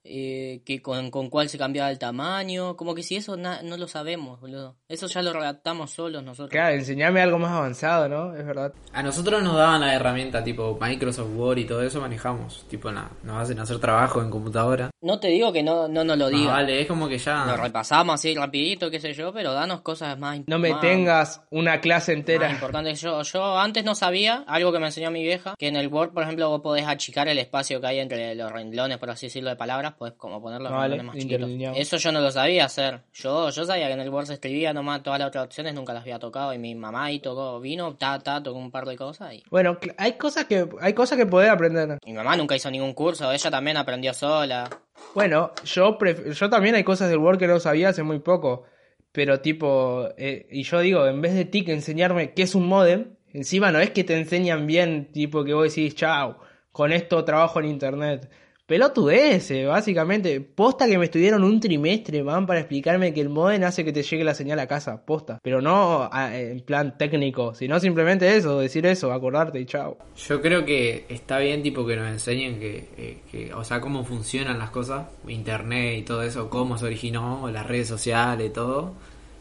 [0.09, 3.77] eh, que con, con cuál se cambiaba el tamaño, como que si eso na- no
[3.77, 4.75] lo sabemos, boludo.
[4.87, 6.49] Eso ya lo redactamos solos nosotros.
[6.51, 8.35] Claro, enseñame algo más avanzado, ¿no?
[8.35, 8.73] Es verdad.
[8.93, 12.65] A nosotros nos daban la herramienta tipo Microsoft Word y todo eso manejamos.
[12.69, 14.89] Tipo, na- nos hacen hacer trabajo en computadora.
[15.07, 16.51] No te digo que no, no nos lo Más diga.
[16.53, 17.45] vale, es como que ya...
[17.45, 21.41] Lo repasamos así rapidito, qué sé yo, pero danos cosas más No me más- tengas
[21.49, 22.51] una clase entera.
[22.51, 23.01] importantes.
[23.01, 26.11] Yo, yo antes no sabía, algo que me enseñó mi vieja, que en el Word,
[26.13, 29.49] por ejemplo, vos podés achicar el espacio que hay entre los renglones, por así decirlo,
[29.49, 31.77] de palabras, podés como poner los Vale, renglones más chiquitos.
[31.77, 33.01] Eso yo no lo sabía hacer.
[33.13, 35.93] Yo, yo sabía que en el Word se escribía nomás, todas las otras opciones nunca
[35.93, 38.97] las había tocado, y mi mamá ahí tocó, vino, ta, ta, tocó un par de
[38.97, 41.97] cosas, y Bueno, hay cosas que hay cosas que podés aprender.
[42.05, 44.67] mi mamá nunca hizo ningún curso, ella también aprendió sola.
[45.13, 48.65] Bueno, yo yo también hay cosas del Word que no sabía hace muy poco.
[49.11, 52.67] Pero tipo, eh, y yo digo, en vez de ti que enseñarme qué es un
[52.67, 56.39] modem, encima no es que te enseñan bien, tipo que vos decís, chao,
[56.71, 58.29] con esto trabajo en internet.
[58.67, 60.41] Pelotudeces, básicamente.
[60.41, 64.03] Posta que me estuvieron un trimestre, man, para explicarme que el modem hace que te
[64.03, 65.05] llegue la señal a casa.
[65.05, 65.39] Posta.
[65.41, 69.97] Pero no en plan técnico, sino simplemente eso, decir eso, acordarte y chao.
[70.17, 74.03] Yo creo que está bien tipo que nos enseñen que, eh, que, o sea, cómo
[74.03, 78.95] funcionan las cosas, internet y todo eso, cómo se originó, las redes sociales y todo,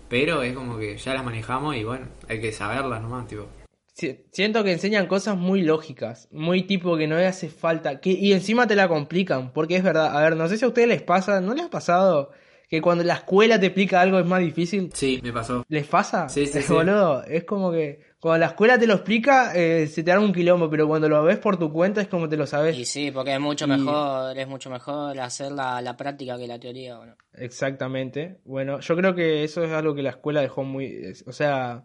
[0.08, 3.48] pero es como que ya las manejamos y bueno, hay que saberlas nomás, tipo.
[3.96, 8.10] Si- Siento que enseñan cosas muy lógicas, muy tipo que no le hace falta, que,
[8.10, 10.88] y encima te la complican, porque es verdad, a ver, no sé si a ustedes
[10.88, 12.30] les pasa, ¿no les ha pasado
[12.68, 14.90] que cuando la escuela te explica algo es más difícil?
[14.92, 15.64] Sí, me pasó.
[15.68, 16.28] ¿Les pasa?
[16.28, 16.72] Sí, sí, sí.
[16.72, 20.32] Boludo, es como que cuando la escuela te lo explica, eh, se te da un
[20.34, 22.76] quilombo, pero cuando lo ves por tu cuenta es como te lo sabes.
[22.76, 26.46] Y sí, porque es mucho Y- mejor, es mucho mejor hacer la, la práctica que
[26.46, 27.14] la teoría, bueno.
[27.34, 28.40] Exactamente.
[28.44, 30.86] Bueno, yo creo que eso es algo que la escuela dejó muy...
[30.86, 31.84] es- O sea,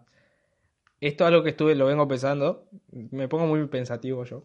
[1.02, 2.70] esto es algo que estuve, lo vengo pensando.
[2.92, 4.44] Me pongo muy pensativo yo.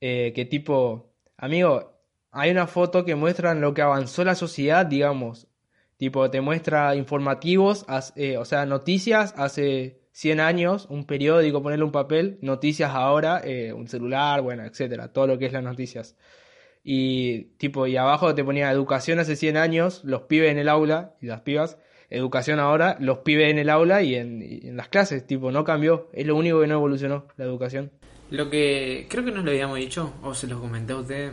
[0.00, 1.98] Eh, que tipo, amigo,
[2.30, 5.48] hay una foto que muestran lo que avanzó la sociedad, digamos.
[5.96, 7.84] Tipo, te muestra informativos,
[8.16, 13.72] eh, o sea, noticias hace 100 años, un periódico, ponerle un papel, noticias ahora, eh,
[13.72, 16.16] un celular, bueno, etcétera, todo lo que es las noticias.
[16.84, 21.14] Y tipo, y abajo te ponía educación hace 100 años, los pibes en el aula
[21.20, 21.78] y las pibas,
[22.16, 25.64] educación ahora, los pibes en el aula y en, y en las clases, tipo, no
[25.64, 27.90] cambió, es lo único que no evolucionó, la educación.
[28.30, 31.32] Lo que creo que nos lo habíamos dicho, o se lo comenté a ustedes,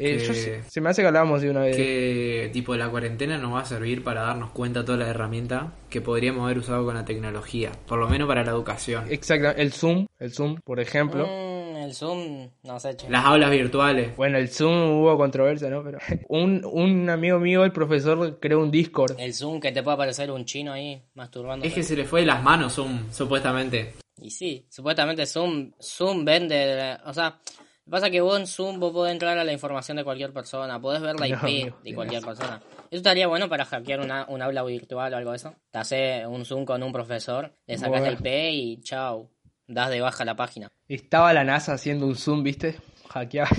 [0.00, 1.74] Eh, Que- yo sé- se me hace que hablábamos de una vez.
[1.76, 5.64] que tipo la cuarentena nos va a servir para darnos cuenta de todas las herramientas
[5.90, 9.06] que podríamos haber usado con la tecnología, por lo menos para la educación.
[9.10, 11.26] Exacto, el Zoom, el Zoom, por ejemplo.
[11.26, 11.57] Mm,
[11.88, 13.08] el Zoom, no sé, che.
[13.10, 14.16] Las aulas virtuales.
[14.16, 15.82] Bueno, el Zoom hubo controversia, ¿no?
[15.82, 15.98] Pero
[16.28, 19.16] un, un amigo mío, el profesor, creó un Discord.
[19.18, 21.66] El Zoom que te puede aparecer un chino ahí masturbando.
[21.66, 23.94] Es que se le fue de las manos Zoom, supuestamente.
[24.20, 28.46] Y sí, supuestamente Zoom, Zoom vende, o sea, lo que pasa es que vos en
[28.46, 31.42] Zoom vos podés entrar a la información de cualquier persona, podés ver la No, IP
[31.42, 32.60] amigo, de cualquier persona.
[32.90, 35.54] Eso estaría bueno para hackear una, un aula virtual o algo de eso.
[35.70, 38.18] Te haces un Zoom con un profesor, le sacas la Bueno.
[38.18, 39.30] IP y chao,
[39.68, 40.72] das de baja la página.
[40.88, 42.76] Estaba la NASA haciendo un Zoom, ¿viste?
[43.10, 43.50] Hackeaba.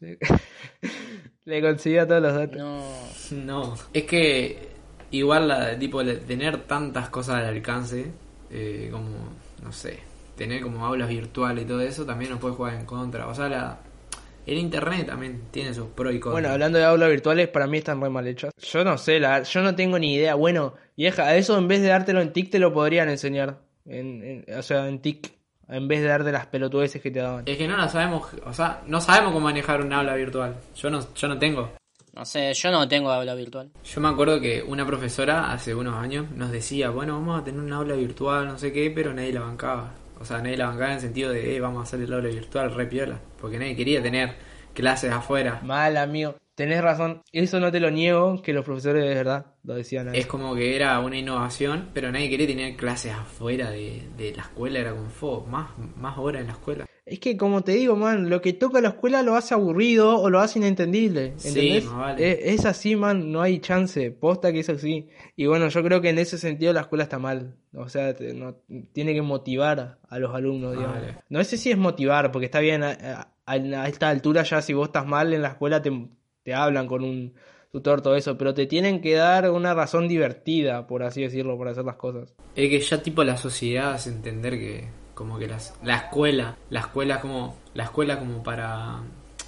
[1.44, 2.56] Le conseguía todos los datos.
[2.56, 2.82] No,
[3.44, 3.74] No.
[3.92, 4.68] Es que
[5.10, 8.10] igual la, tipo tener tantas cosas al alcance,
[8.50, 9.10] eh, como,
[9.62, 10.00] no sé,
[10.36, 13.26] tener como aulas virtuales y todo eso también nos puede jugar en contra.
[13.28, 13.78] O sea, la,
[14.46, 16.32] el internet también tiene sus pros y contras.
[16.32, 18.52] Bueno, hablando de aulas virtuales, para mí están re mal hechas.
[18.58, 20.34] Yo no sé, la, yo no tengo ni idea.
[20.34, 23.58] Bueno, vieja, eso en vez de dártelo en TIC te lo podrían enseñar.
[23.86, 25.32] En, en- o sea, en TIC,
[25.68, 27.44] en vez de darte las pelotudeces que te daban.
[27.46, 30.56] Es que no la sabemos, o sea, no sabemos cómo manejar un aula virtual.
[30.76, 31.72] Yo no, yo no tengo.
[32.14, 33.70] no sé, yo no tengo aula virtual.
[33.84, 37.60] Yo me acuerdo que una profesora hace unos años nos decía, bueno, vamos a tener
[37.60, 39.92] un aula virtual, no sé qué, pero nadie la bancaba.
[40.20, 42.28] O sea, nadie la bancaba en el sentido de, eh, vamos a hacer el aula
[42.28, 43.18] virtual, re piola.
[43.40, 44.34] Porque nadie quería tener
[44.72, 45.60] clases afuera.
[45.64, 46.36] Mal, amigo.
[46.54, 47.22] Tenés razón.
[47.32, 50.18] Eso no te lo niego, que los profesores de verdad lo decían ahí.
[50.20, 54.42] Es como que era una innovación, pero nadie quería tener clases afuera de, de la
[54.42, 56.86] escuela, era como, fo, más, más horas en la escuela.
[57.06, 60.30] Es que, como te digo, man, lo que toca la escuela lo hace aburrido o
[60.30, 61.34] lo hace inentendible.
[61.36, 61.92] Sí, ¿Entendés?
[61.92, 62.30] vale.
[62.32, 64.10] es, es así, man, no hay chance.
[64.10, 65.08] Posta que es así.
[65.36, 67.56] Y bueno, yo creo que en ese sentido la escuela está mal.
[67.74, 68.56] O sea, te- no-
[68.92, 70.96] tiene que motivar a los alumnos, digamos.
[71.00, 71.16] Vale.
[71.28, 74.72] No sé si es motivar, porque está bien, a, a- a esta altura ya si
[74.72, 75.90] vos estás mal en la escuela te,
[76.44, 77.34] te hablan con un
[77.72, 78.38] tutor, todo eso.
[78.38, 82.32] Pero te tienen que dar una razón divertida, por así decirlo, para hacer las cosas.
[82.54, 86.80] Es que ya tipo la sociedad hace entender que como que las, la escuela, la
[86.80, 89.02] escuela como, la escuela como para...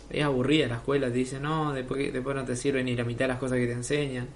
[0.08, 3.24] Es aburrida la escuela, te dice, no, después, después no te sirve ni la mitad
[3.24, 4.28] de las cosas que te enseñan.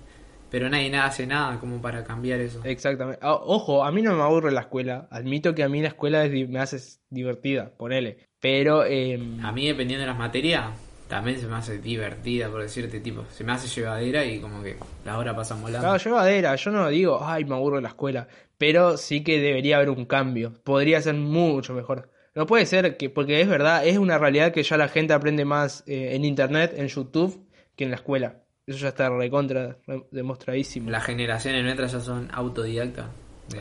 [0.51, 2.61] Pero nadie nada hace nada como para cambiar eso.
[2.65, 3.21] Exactamente.
[3.23, 5.07] Ah, ojo, a mí no me aburre la escuela.
[5.13, 8.19] Admito que a mí la escuela es me hace divertida, ponele.
[8.41, 10.71] Pero, eh, A mí dependiendo de las materias,
[11.11, 14.77] también se me hace divertida, por decirte, tipo, se me hace llevadera y como que
[15.05, 15.81] la hora pasa volando.
[15.81, 16.57] claro, llevadera.
[16.57, 18.27] Yo no digo, ay, me aburre la escuela.
[18.57, 20.55] Pero sí que debería haber un cambio.
[20.65, 22.09] Podría ser mucho mejor.
[22.35, 25.45] No puede ser que, porque es verdad, es una realidad que ya la gente aprende
[25.45, 27.45] más eh, en internet, en YouTube,
[27.77, 28.37] que en la escuela.
[28.67, 30.91] Eso ya está recontra re- demostradísimo.
[30.91, 33.07] Las generaciones nuestras ya son autodidactas.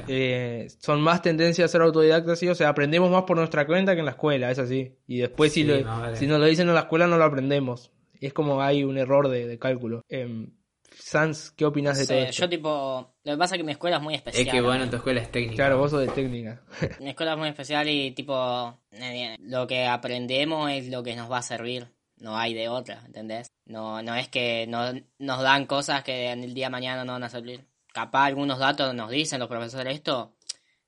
[0.08, 3.93] Eh, son más tendencias a ser autodidactas, sí, o sea, aprendemos más por nuestra cuenta
[3.93, 4.95] que en la escuela, es así.
[5.08, 6.15] Y después si, vale.
[6.15, 7.91] si nos lo dicen en la escuela no lo aprendemos.
[8.19, 10.02] Es como hay un error de, de cálculo.
[10.10, 10.52] Em,
[10.97, 12.41] Sans, ¿qué opinas de Sí, todo esto?
[12.41, 14.45] yo tipo, lo que pasa es que mi escuela es muy especial.
[14.47, 14.89] es que bueno, ¿no?
[14.91, 15.56] tu escuela es técnica.
[15.56, 16.62] Claro, vos sos de técnica.
[16.99, 21.32] Mi escuela es muy especial y tipo, eh, lo que aprendemos es lo que nos
[21.32, 21.88] va a servir.
[22.17, 23.47] No hay de otra, ¿entendés?
[23.65, 27.13] No, no es que no- nos dan cosas que en el día de mañana no
[27.13, 27.63] van a servir.
[27.93, 30.36] Capaz algunos datos nos dicen los profesores esto,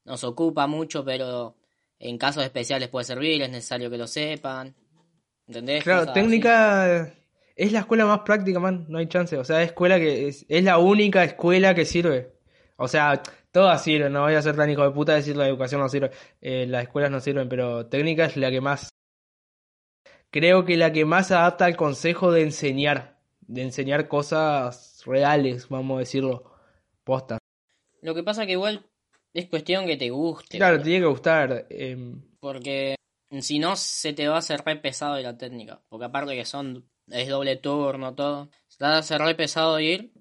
[0.06, 1.56] nos ocupa mucho, pero
[2.00, 4.76] en casos especiales puede servir, es necesario que lo sepan.
[5.48, 5.84] ¿Entendés?
[5.84, 6.22] Claro, Cosas así.
[6.22, 7.14] técnica
[7.56, 9.38] es la escuela más práctica, man, no hay chance.
[9.38, 12.34] O sea, es escuela que es, es la única escuela que sirve.
[12.78, 15.82] O sea, todas sirven, no voy a ser tan hijo de puta decir la educación
[15.82, 16.12] no sirve,
[16.42, 18.90] eh, las escuelas no sirven, pero técnica es la que más,
[20.32, 25.98] creo que la que más adapta al consejo de enseñar, de enseñar cosas reales, vamos
[25.98, 26.51] a decirlo,
[27.04, 27.38] posta.
[28.02, 28.86] Lo que pasa que igual
[29.34, 30.58] es cuestión que te guste.
[30.58, 31.68] Claro, te tiene que gustar.
[31.70, 32.96] em, Porque
[33.40, 35.82] si no, se te va a hacer re pesado ir la técnica.
[35.90, 38.50] Porque aparte que son, es doble turno, todo.
[38.68, 40.12] Se te va a hacer re pesado ir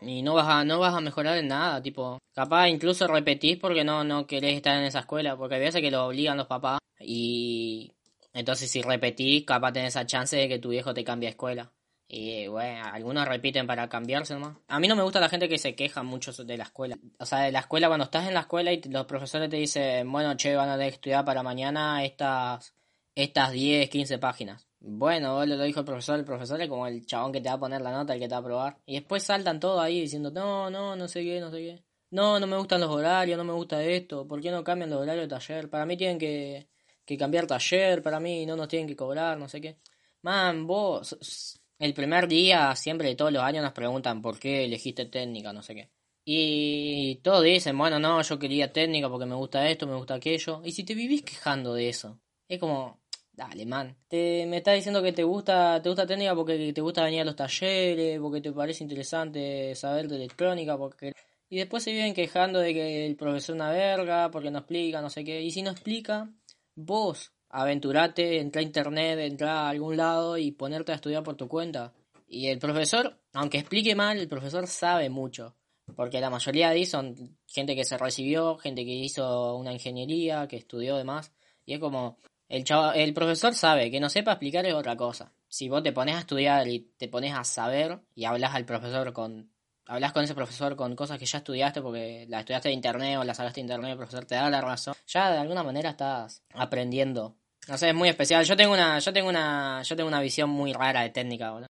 [0.00, 1.82] y no vas a, no vas a mejorar en nada.
[1.82, 5.36] Tipo, capaz incluso repetís porque no, no querés estar en esa escuela.
[5.36, 6.78] Porque hay veces que lo obligan los papás.
[7.00, 7.92] Y
[8.32, 11.72] entonces si repetís, capaz tenés esa chance de que tu viejo te cambie de escuela.
[12.10, 14.56] Y bueno, algunos repiten para cambiarse nomás.
[14.68, 16.98] A mí no me gusta la gente que se queja mucho de la escuela.
[17.18, 20.10] O sea, de la escuela, cuando estás en la escuela y los profesores te dicen,
[20.10, 22.74] bueno, che, van a estudiar para mañana estas,
[23.14, 24.66] estas 10, 15 páginas.
[24.80, 27.56] Bueno, vos lo dijo el profesor, el profesor es como el chabón que te va
[27.56, 28.78] a poner la nota, el que te va a probar.
[28.86, 31.82] Y después saltan todos ahí diciendo, no, no, no sé qué, no sé qué.
[32.10, 34.26] No, no me gustan los horarios, no me gusta esto.
[34.26, 35.68] ¿Por qué no cambian los horarios de taller?
[35.68, 36.68] Para mí tienen que,
[37.04, 39.76] que cambiar taller, para mí no nos tienen que cobrar, no sé qué.
[40.22, 45.52] Man, vos, el primer día, siempre todos los años nos preguntan por qué elegiste técnica,
[45.52, 45.90] no sé qué.
[46.24, 50.60] Y todos dicen, bueno, no, yo quería técnica porque me gusta esto, me gusta aquello.
[50.64, 53.00] Y si te vivís quejando de eso, es como,
[53.32, 53.96] dale, man.
[54.08, 57.24] Te, me estás diciendo que te gusta, te gusta técnica porque te gusta venir a
[57.24, 61.12] los talleres, porque te parece interesante saber de electrónica, porque...
[61.48, 65.00] Y después se viven quejando de que el profesor es una verga, porque no explica,
[65.00, 65.40] no sé qué.
[65.40, 66.30] Y si no explica,
[66.74, 71.48] vos aventurate, entra a internet, entra a algún lado y ponerte a estudiar por tu
[71.48, 71.92] cuenta.
[72.26, 75.54] Y el profesor, aunque explique mal, el profesor sabe mucho.
[75.96, 80.46] Porque la mayoría de ahí son gente que se recibió, gente que hizo una ingeniería,
[80.46, 81.32] que estudió demás.
[81.64, 85.32] Y es como, el, chava- el profesor sabe, que no sepa explicar es otra cosa.
[85.48, 89.14] Si vos te pones a estudiar y te pones a saber y hablas al profesor
[89.14, 89.50] con...
[89.90, 93.24] Hablas con ese profesor con cosas que ya estudiaste porque la estudiaste de internet o
[93.24, 94.94] las hablaste de internet, el profesor te da la razón.
[95.06, 97.36] Ya de alguna manera estás aprendiendo.
[97.68, 98.44] No sé, es muy especial.
[98.44, 101.68] Yo tengo una, yo tengo una, yo tengo una visión muy rara de técnica, boludo.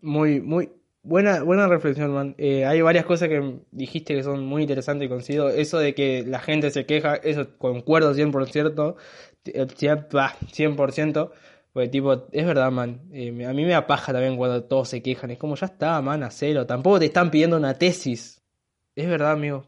[0.00, 0.70] Muy, muy
[1.02, 2.34] buena, buena reflexión, man.
[2.38, 5.50] Eh, hay varias cosas que dijiste que son muy interesantes y coincido.
[5.50, 8.96] Eso de que la gente se queja, eso concuerdo 100%,
[9.44, 11.32] eh, 100%, bah, 100%.
[11.72, 13.02] Porque, tipo, es verdad, man.
[13.12, 15.30] Eh, a mí me apaja también cuando todos se quejan.
[15.30, 16.66] Es como, ya está, man, hacelo.
[16.66, 18.42] Tampoco te están pidiendo una tesis.
[18.94, 19.64] Es verdad, amigo.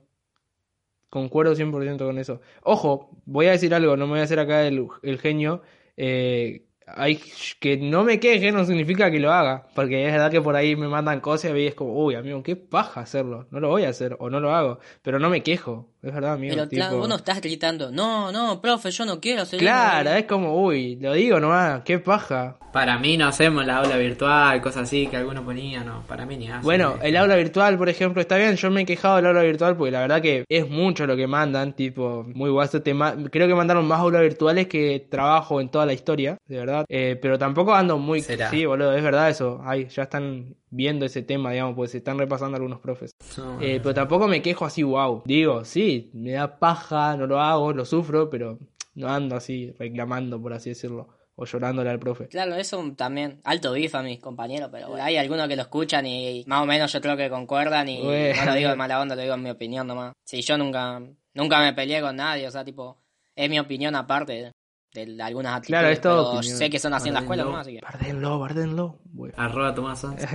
[1.09, 2.41] Concuerdo 100% con eso.
[2.63, 5.63] Ojo, voy a decir algo, no me voy a hacer acá el, el genio.
[5.97, 7.21] Eh, hay
[7.61, 10.77] que no me queje no significa que lo haga, porque es verdad que por ahí
[10.77, 13.47] me mandan cosas y es como, uy, amigo, qué paja hacerlo.
[13.51, 15.89] No lo voy a hacer o no lo hago, pero no me quejo.
[16.07, 16.55] Es verdad, amigo.
[16.55, 20.11] Pero claro, tipo- vos no estás gritando, no, no, profe, yo no quiero hacer Claro,
[20.11, 20.19] eso".
[20.19, 22.59] es como, uy, lo digo nomás, qué paja.
[22.73, 26.37] Para mí no hacemos la aula virtual, cosas así que algunos ponían, no, para mí
[26.37, 26.63] ni hacen.
[26.63, 28.57] Bueno, el aula virtual, por ejemplo, está bien.
[28.57, 31.29] Yo me he quejado del aula virtual porque la verdad que es mucho lo que
[31.29, 31.73] mandan.
[31.75, 32.83] Tipo, muy guaso.
[32.83, 36.59] Te ma- Creo que mandaron más aulas virtuales que trabajo en toda la historia, de
[36.59, 36.85] verdad.
[36.89, 38.21] Eh, pero tampoco ando muy.
[38.23, 38.51] ¿Será?
[38.51, 39.61] Sí, boludo, es verdad eso.
[39.65, 43.13] Ay, ya están viendo ese tema, digamos, porque se están repasando algunos profes.
[43.39, 45.23] No, Eh, pero tampoco me quejo así, wow.
[45.25, 48.59] Digo, sí, me da paja, no lo hago, lo sufro, pero
[48.95, 51.09] no ando así reclamando, por así decirlo.
[51.37, 52.29] O llorándole al profe.
[52.29, 53.41] Claro, eso también.
[53.43, 56.67] Alto bifa a mis compañeros, pero bueno, hay algunos que lo escuchan y más o
[56.67, 58.37] menos yo creo que concuerdan y Bueno.
[58.41, 60.13] no lo digo de mala onda, lo digo en mi opinión nomás.
[60.25, 61.03] Sí, yo nunca,
[61.35, 62.99] nunca me peleé con nadie, o sea, tipo,
[63.35, 64.53] es mi opinión aparte
[64.95, 65.81] de, de algunas actitudes.
[65.81, 66.59] Claro, es todo pero opinión.
[66.59, 67.81] sé que son así en la escuela nomás, así que...
[67.83, 69.01] Bardenlo, bardenlo.
[69.05, 69.35] Bueno.
[69.37, 70.25] Arroba Tomás Sanz.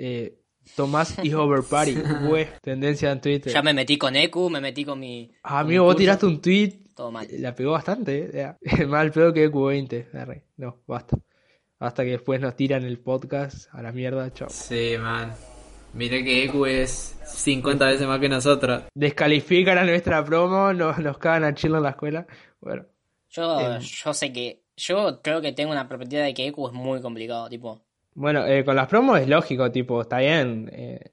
[0.00, 0.38] Eh,
[0.76, 1.94] Tomás is over party,
[2.28, 2.46] güey.
[2.62, 3.52] Tendencia en Twitter.
[3.52, 5.32] Ya me metí con Eku, me metí con mi...
[5.42, 6.84] Ah, amigo, vos tiraste un tweet.
[6.94, 7.26] Todo mal.
[7.30, 8.54] La pegó bastante, eh.
[8.86, 10.14] Mal peor que Q20.
[10.14, 10.44] Arre.
[10.56, 11.16] No, basta.
[11.80, 14.48] Hasta que después nos tiran el podcast a la mierda, chao.
[14.50, 15.32] Sí, man.
[15.94, 18.84] Miré que EQ es 50 veces más que nosotros.
[18.94, 22.26] Descalifican a nuestra promo, nos, nos cagan a chilo en la escuela.
[22.60, 22.86] Bueno,
[23.30, 27.00] Yo, yo sé que Yo creo que tengo una perspectiva de que EQ es muy
[27.00, 27.80] complicado, tipo.
[28.14, 30.68] Bueno, eh, con las promos es lógico, tipo, está bien.
[30.72, 31.12] Eh,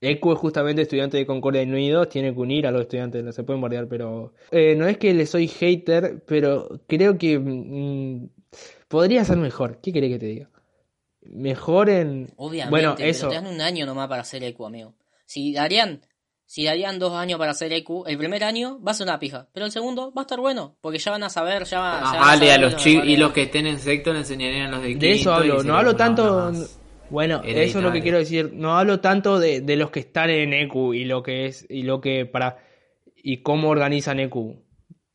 [0.00, 3.32] EQ es justamente estudiante de Concordia y Unidos, tiene que unir a los estudiantes, no
[3.32, 4.32] se pueden bordear, pero...
[4.50, 8.28] eh, no es que le soy hater, pero creo que mm,
[8.88, 9.80] podría ser mejor.
[9.82, 10.50] ¿Qué querés que te diga?
[11.22, 12.32] Mejor en...
[12.36, 13.28] Obviamente, Bueno, pero eso.
[13.28, 14.94] te dan un año nomás para hacer EQ, amigo.
[15.26, 16.00] Si darían,
[16.52, 19.46] si darían dos años para hacer EQ, el primer año va a ser una pija,
[19.52, 22.12] pero el segundo va a estar bueno, porque ya van a saber, ya, va- Más
[22.12, 24.66] ya van a vale a los chicos y los que estén en sexto le enseñarían
[24.66, 25.06] a los de quinto.
[25.06, 26.50] De eso hablo, no hablo tanto...
[27.08, 28.50] Bueno, eso es lo que quiero decir.
[28.52, 31.82] No hablo tanto de, de los que están en EQ y lo que es, y
[31.84, 32.58] lo que para,
[33.16, 34.34] y cómo organizan EQ.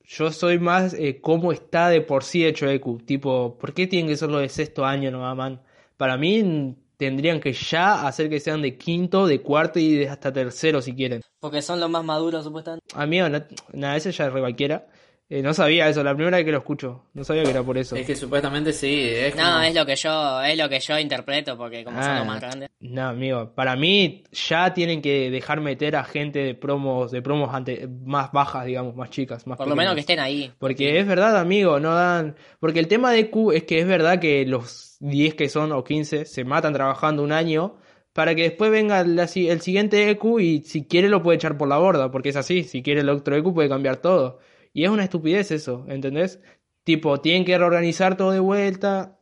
[0.05, 3.05] Yo soy más eh, cómo está de por sí hecho EQ.
[3.05, 5.61] Tipo, ¿por qué tienen que ser los de sexto año nomás, man?
[5.97, 10.31] Para mí tendrían que ya hacer que sean de quinto, de cuarto y de hasta
[10.31, 11.21] tercero si quieren.
[11.39, 12.85] Porque son los más maduros, supuestamente.
[12.93, 14.87] Amigo, no, nada, ese ya es re cualquiera.
[15.27, 17.05] Eh, no sabía eso, la primera vez que lo escucho.
[17.15, 17.95] No sabía que era por eso.
[17.95, 20.99] Es que supuestamente sí, es No, como- es lo que yo, es lo que yo
[20.99, 22.17] interpreto, porque como son Ah.
[22.19, 22.69] los más grandes.
[22.79, 27.51] No, amigo, para mí ya tienen que dejar meter a gente de promos, de promos
[27.55, 30.51] ante, más bajas, digamos, más chicas, más Por lo menos que estén ahí.
[30.59, 32.35] Porque es verdad, amigo, no dan...
[32.59, 35.83] Porque el tema de Q es que es verdad que los 10 que son o
[35.83, 37.77] 15 se matan trabajando un año
[38.13, 41.57] para que después venga la si- el siguiente EQ y si quiere lo puede echar
[41.57, 44.37] por la borda, porque es así, si quiere el otro EQ puede cambiar todo.
[44.75, 46.41] Y es una estupidez eso, ¿entendés?
[46.83, 49.17] Tipo, tienen que reorganizar todo de vuelta.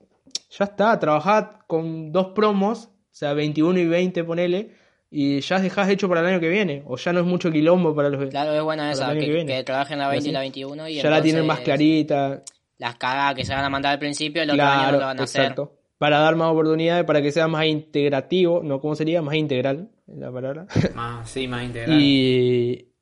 [0.50, 4.72] Ya está, trabajad con dos promos, o sea, 21 y 20 ponele,
[5.12, 7.94] y ya dejás hecho para el año que viene, o ya no es mucho quilombo
[7.94, 8.32] para los...
[8.32, 11.10] Claro, es buena esa, que, que que trabajen la 20 y la 21 y ya
[11.12, 12.42] la tienen más clarita.
[12.80, 15.20] Las cagadas que se van a mandar al principio, el otro año no lo van
[15.20, 15.42] a hacer.
[15.44, 15.78] exacto.
[16.00, 18.82] Para dar más oportunidades, para que sea más integrativo, ¿no?
[18.82, 19.22] ¿Cómo sería?
[19.22, 20.66] Más integral, es la palabra.
[20.96, 22.02] más, sí, más integral.
[22.02, 22.93] y,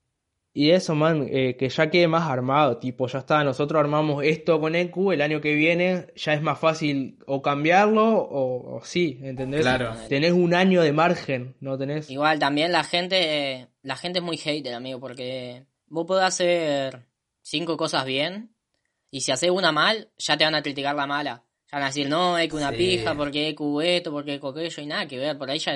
[0.54, 4.60] y eso, man, eh, que ya quede más armado, tipo, ya está, nosotros armamos esto
[4.60, 9.20] con EQ, el año que viene ya es más fácil o cambiarlo o, o sí,
[9.24, 9.62] ¿entendés?
[9.62, 9.94] Claro.
[10.10, 12.10] Tenés un año de margen, ¿no tenés?
[12.10, 17.06] Igual también la gente, la gente es muy hater, amigo, porque vos podés hacer
[17.42, 18.54] cinco cosas bien
[19.10, 21.44] y si haces una mal, ya te van a criticar la mala.
[21.72, 22.76] Ya van a decir, no, es que una Sí.
[22.78, 25.74] pija, porque EQ esto, porque EQ aquello, y nada que ver, por ahí ya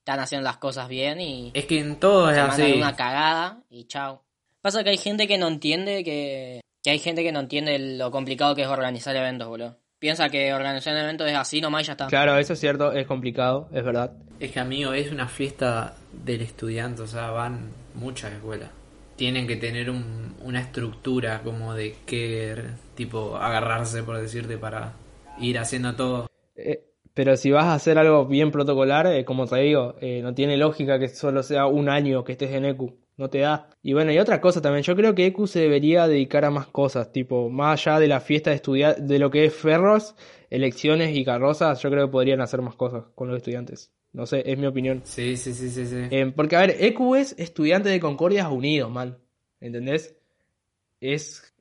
[0.00, 2.72] están haciendo las cosas bien y Es que en todo es así.
[2.72, 4.22] una cagada y chao.
[4.62, 8.10] Pasa que hay gente que no entiende que, que hay gente que no entiende lo
[8.10, 9.76] complicado que es organizar eventos, boludo.
[9.98, 12.06] Piensa que organizar un evento es así nomás y ya está.
[12.06, 14.12] Claro, eso es cierto, es complicado, es verdad.
[14.38, 18.70] Es que amigo, es una fiesta del estudiante, o sea, van muchas escuelas.
[19.16, 22.56] Tienen que tener un- una estructura como de qué
[22.94, 24.94] tipo agarrarse, por decirte, para
[25.38, 26.29] ir haciendo todo.
[27.20, 30.56] Pero si vas a hacer algo bien protocolar, eh, como te digo, eh, no tiene
[30.56, 32.94] lógica que solo sea un año que estés en EQ.
[33.18, 33.68] No te da.
[33.82, 36.68] Y bueno, y otra cosa también, yo creo que EQ se debería dedicar a más
[36.68, 40.14] cosas, tipo, más allá de la fiesta de estudiar, de lo que es ferros,
[40.48, 43.92] elecciones y carrozas, yo creo que podrían hacer más cosas con los estudiantes.
[44.14, 45.02] No sé, es mi opinión.
[45.04, 45.96] Sí, sí, sí, sí, sí.
[46.10, 49.18] Eh, porque, a ver, EQ es estudiante de Concordias Unidos, man.
[49.60, 50.16] ¿Entendés?
[51.02, 51.52] Es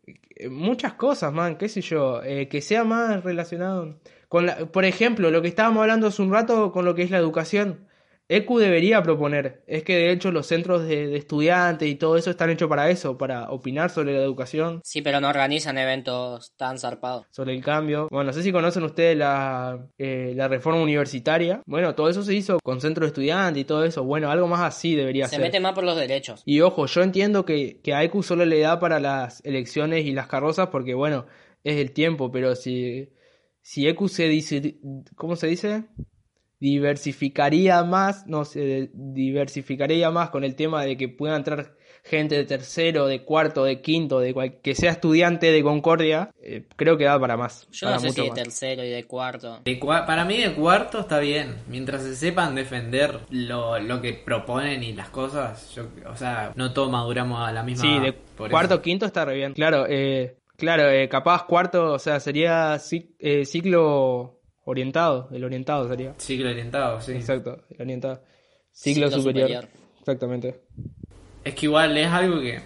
[0.49, 5.29] muchas cosas, man, qué sé yo, eh, que sea más relacionado con la, por ejemplo,
[5.31, 7.85] lo que estábamos hablando hace un rato con lo que es la educación.
[8.31, 12.29] EQ debería proponer, es que de hecho los centros de, de estudiantes y todo eso
[12.29, 16.77] están hechos para eso, para opinar sobre la educación, Sí, pero no organizan eventos tan
[16.77, 17.25] zarpados.
[17.31, 18.07] sobre el cambio.
[18.11, 21.63] Bueno, no sé si conocen ustedes la, eh, la reforma universitaria.
[21.65, 24.03] Bueno, todo eso se hizo con centros de estudiantes y todo eso.
[24.03, 25.41] Bueno, algo más así debería Se ser.
[25.41, 26.43] mete más por los derechos.
[26.45, 30.11] Y ojo, yo entiendo que, que a EQ solo le da para las elecciones y
[30.11, 31.25] las carrozas porque, bueno,
[31.63, 33.09] es el tiempo, pero si,
[33.69, 34.79] si EQ se dice,
[35.15, 35.83] ¿cómo se dice?
[36.59, 42.45] Diversificaría más, no se diversificaría más con el tema de que pueda entrar gente de
[42.45, 47.03] tercero, de cuarto, de quinto, de cual, que sea estudiante de Concordia, eh, creo que
[47.03, 47.67] da para más.
[47.71, 48.39] Yo para no sé mucho si de más.
[48.39, 49.59] tercero y de cuarto.
[49.63, 54.13] De cua- para mí de cuarto está bien, mientras se sepan defender lo, lo que
[54.13, 58.13] proponen y las cosas, yo, o sea, no todos maduramos a la misma Sí, de
[58.49, 58.81] cuarto, eso.
[58.81, 59.53] quinto está re bien.
[59.53, 62.77] Claro, eh, claro, eh, capaz cuarto, o sea, sería
[63.19, 66.13] eh, ciclo orientado, el orientado sería.
[66.19, 67.13] Ciclo orientado, sí.
[67.13, 68.21] Exacto, el orientado.
[68.71, 69.49] Ciclo, Ciclo superior.
[69.49, 69.69] superior.
[69.99, 70.61] Exactamente.
[71.43, 72.59] Es que igual es algo que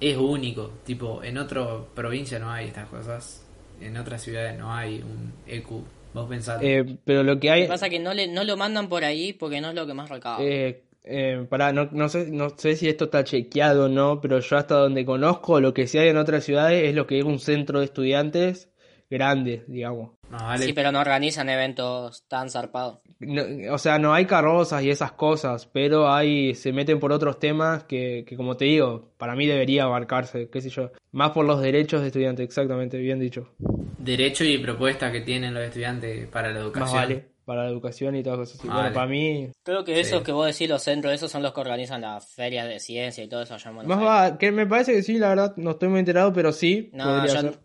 [0.00, 3.44] es único, tipo, en otra provincia no hay estas cosas,
[3.80, 5.70] en otras ciudades no hay un EQ,
[6.14, 6.60] vos pensás.
[6.62, 8.88] Eh, pero lo que Lo hay, que pasa es que no, le, no lo mandan
[8.88, 10.38] por ahí porque no es lo que más recauda.
[10.44, 14.38] eh, eh, pará, no, no sé, no sé si esto está chequeado o no, pero
[14.40, 17.24] yo hasta donde conozco, lo que sí hay en otras ciudades es lo que es
[17.24, 18.70] un centro de estudiantes
[19.10, 20.10] grande, digamos.
[20.30, 20.64] Vale.
[20.66, 22.98] Sí, pero no organizan eventos tan zarpados.
[23.20, 27.38] No- o sea, no hay carrozas y esas cosas, pero hay, se meten por otros
[27.38, 30.92] temas que, que, como te digo, para mí debería abarcarse, qué sé yo.
[31.12, 33.48] Más por los derechos de estudiantes, exactamente, bien dicho.
[33.96, 36.84] Derecho y propuesta que tienen los estudiantes para la educación.
[36.84, 38.68] Más vale, para la educación y todas cosas así.
[38.68, 38.80] Vale.
[38.80, 40.00] Bueno, para mí, Creo que Sí.
[40.00, 43.24] esos que vos decís, los centros, esos son los que organizan las ferias de ciencia
[43.24, 44.32] y todo eso allá en Buenos más Aires.
[44.34, 47.26] va, que me parece que sí, la verdad, no estoy muy enterado, pero sí, No,
[47.26, 47.58] yo ser.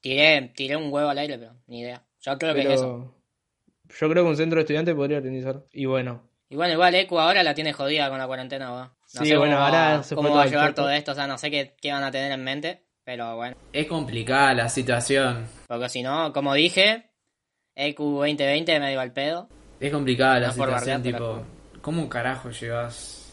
[0.00, 2.02] tiré, tiré un huevo al aire, pero ni idea.
[2.20, 3.14] Yo creo que es eso.
[3.98, 5.62] Yo creo que un centro de estudiantes podría organizar.
[5.72, 8.92] Y bueno, Y bueno, igual Ecu ahora la tiene jodida con la cuarentena, va.
[9.14, 11.26] No Sí, sé bueno, cómo, ahora se cómo va a llevar todo esto, o sea,
[11.28, 13.56] no sé qué, qué van a tener en mente, pero bueno.
[13.72, 15.46] Es complicada la situación.
[15.68, 17.09] Porque si no, como dije,
[17.74, 19.48] EQ 2020 me dio al pedo.
[19.78, 21.42] Es complicada la No por situación, tipo,
[21.80, 23.32] ¿cómo carajo llevas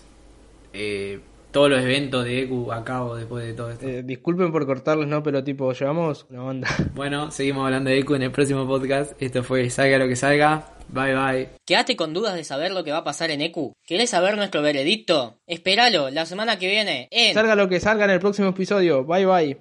[0.74, 1.20] eh,
[1.52, 3.86] todos los eventos de EQ a cabo después de todo esto?
[3.88, 5.22] eh, disculpen por cortarles, ¿no?
[5.24, 6.68] Pero tipo, llevamos una banda.
[6.94, 9.14] Bueno, seguimos hablando de EQ en el próximo podcast.
[9.22, 10.74] Esto fue Salga lo que salga.
[10.90, 11.50] Bye bye.
[11.66, 13.74] Quédate con dudas de saber lo que va a pasar en EQ.
[13.86, 15.38] ¿Querés saber nuestro veredicto?
[15.46, 17.34] Espéralo la semana que viene en...
[17.34, 19.04] Salga lo que salga en el próximo episodio.
[19.04, 19.56] Bye bye.